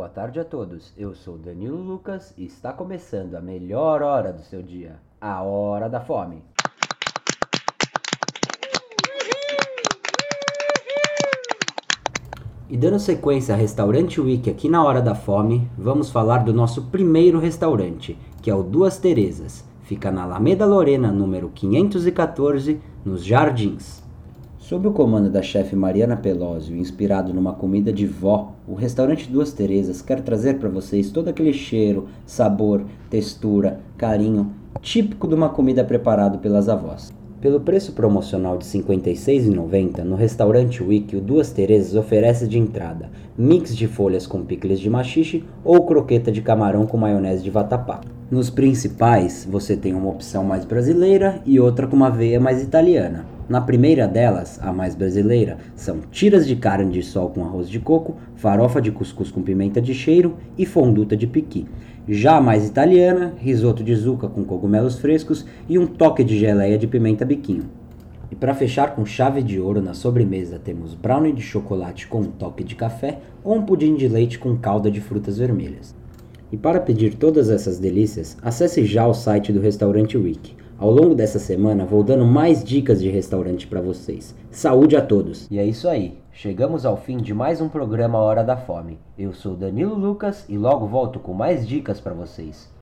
[0.00, 0.94] boa tarde a todos.
[0.96, 5.90] Eu sou Danilo Lucas e está começando a melhor hora do seu dia, a Hora
[5.90, 6.42] da Fome.
[12.66, 16.84] E dando sequência a Restaurante Week aqui na Hora da Fome, vamos falar do nosso
[16.84, 19.68] primeiro restaurante, que é o Duas Terezas.
[19.82, 24.02] Fica na Alameda Lorena, número 514, nos Jardins.
[24.70, 29.52] Sob o comando da chefe Mariana Pelósio, inspirado numa comida de vó, o restaurante Duas
[29.52, 35.82] Terezas quer trazer para vocês todo aquele cheiro, sabor, textura, carinho típico de uma comida
[35.82, 37.12] preparada pelas avós.
[37.40, 43.08] Pelo preço promocional de R$ 56,90, no restaurante Wiki, o Duas Terezas oferece de entrada
[43.40, 48.02] mix de folhas com picles de machixe ou croqueta de camarão com maionese de vatapá.
[48.30, 53.24] Nos principais, você tem uma opção mais brasileira e outra com uma veia mais italiana.
[53.48, 57.80] Na primeira delas, a mais brasileira, são tiras de carne de sol com arroz de
[57.80, 61.66] coco, farofa de cuscuz com pimenta de cheiro e fonduta de piqui.
[62.08, 66.86] Já mais italiana, risoto de zuca com cogumelos frescos e um toque de geleia de
[66.86, 67.64] pimenta biquinho.
[68.30, 72.30] E para fechar com chave de ouro na sobremesa, temos brownie de chocolate com um
[72.30, 75.94] toque de café ou um pudim de leite com calda de frutas vermelhas.
[76.50, 81.14] E para pedir todas essas delícias, acesse já o site do Restaurante Week ao longo
[81.14, 84.34] dessa semana vou dando mais dicas de restaurante para vocês.
[84.50, 85.46] Saúde a todos!
[85.50, 86.18] E é isso aí.
[86.32, 88.98] Chegamos ao fim de mais um programa Hora da Fome.
[89.18, 92.72] Eu sou Danilo Lucas e logo volto com mais dicas para vocês.